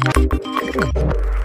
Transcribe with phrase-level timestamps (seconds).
[0.00, 1.37] Thank you.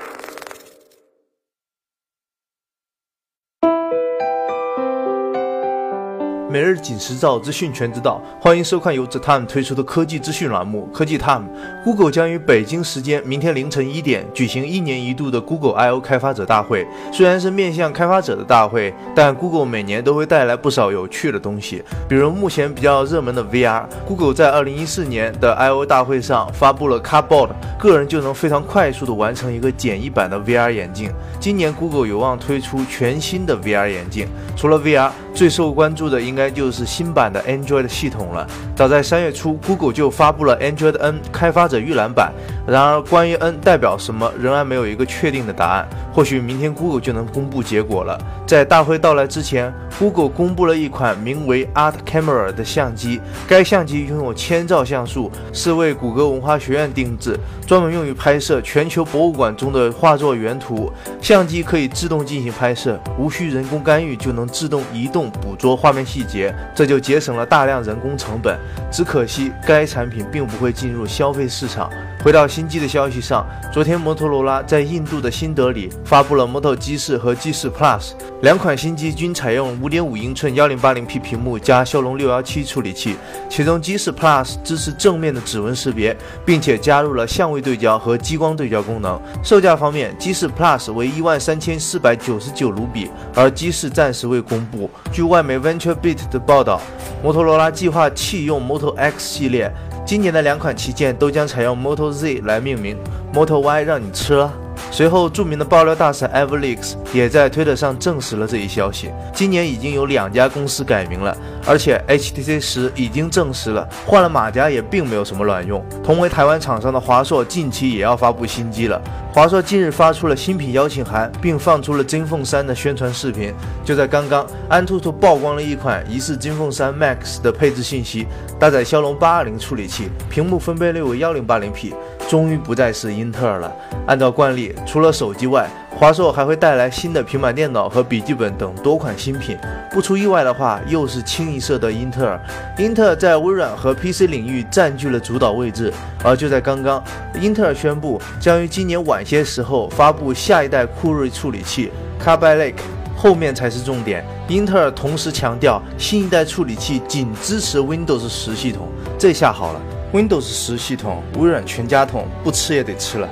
[6.54, 11.40] 每日紧实照资讯全知道，欢迎收看由 The Time 推出的科技资讯栏目《科技 Time》。
[11.84, 16.86] Google 将于北京时间明天凌晨一点举行一年一度的 Google I/O 开发者大会。
[17.12, 23.86] 虽然是面向开发者的大会，但 Google 每年都会带来不少有趣的东西，比如目前比较热门的 VR。
[24.06, 27.50] Google 在二零一四年的 I/O 大会上发布了 Cardboard，
[27.80, 31.12] 个人就能非常快速的完成一个简易版的 VR 眼镜。
[31.40, 34.28] 今年 Google 有望推出全新的 VR 眼镜。
[34.56, 38.48] 除了 VR，最受关注的应该就是新版的 Android 系统了。
[38.76, 42.32] 早在三月初，Google 就发布了 Android N 开发者预览版。
[42.66, 45.88] 然而，关于 N 代表什么，仍然没有一个确定的答案。
[46.14, 48.18] 或许明天 Google 就能公布结果了。
[48.48, 53.20] 在大会到来之前，Google 公布了一款名为 Art Camera 的相机。
[53.48, 60.90] 该相机拥有千兆像素，是为谷歌文化学院定制，专门用于拍摄全球博物馆中的画作原图。
[61.20, 68.60] 相机可以自动进行拍摄，无需人工干预就能自动移动捕捉画面细节，这就节省了大量人工成本。
[68.92, 71.90] 只可惜该产品并不会进入消费市场。
[72.22, 83.16] 回到新机的消息上，昨天摩托罗拉在印度的新德里发布了 Moto G4 和 G4 Plus 两款新机，均采用5.5英寸 1080P 屏幕加骁龙617处理器，
[83.50, 89.22] 其中 G4 Plus 支持正面的指纹识别，并且加入了相位对焦和激光对焦功能。
[89.42, 94.90] 售价方面，G4 Plus 为13,499卢比，而 G4 暂时未公布。
[95.12, 96.82] 据外媒 VentureBeat 的报道，
[97.22, 99.72] 摩托罗拉计划弃用 Moto X 系列。
[100.06, 102.98] 今年的两款旗舰都将采用 Moto Z 来命名
[103.34, 104.52] ，Moto Y 让你吃了。
[104.92, 109.10] 随后，著名的爆料大神 Everleaks 也在推特上证实了这一消息。
[109.34, 115.84] 今年已经有两家公司改名了，而且 HTC 十已经证实了换了马甲也并没有什么卵用。
[116.04, 119.02] 同为台湾厂商的华硕近期也要发布新机了。
[119.34, 123.52] 华硕近日发出了新品邀请函，并放出了金凤三的宣传视频。
[123.84, 128.28] 就在刚刚，安兔兔曝光了一款疑似金凤三 Max 的配置信息，
[128.60, 131.96] 搭载骁龙八二零处理器，屏幕分辨率为幺零八零 P，
[132.30, 133.76] 终于不再是英特尔了。
[134.06, 139.58] 按照惯例，除了手机外，华硕还会带来新的平板电脑和笔记本等多款新品。
[139.92, 142.40] 不出意外的话，又是清一色的英特尔。
[142.78, 145.94] 英特尔在微软和 PC 领域占据了主导位置。
[146.24, 147.04] 而就在刚刚，
[147.40, 152.82] 英特尔宣布将于今年晚些时候发布下一代酷睿处理器 c a r b y Lake
[153.16, 154.26] 后面才是重点。
[154.48, 158.90] 英特尔同时强调，新一代处理器仅支持 Windows 十系统。
[159.18, 159.82] 这下好了
[160.12, 163.30] ，Windows 十系统，微软全家桶不吃也得吃了。